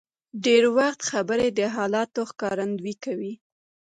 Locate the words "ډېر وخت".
0.45-0.99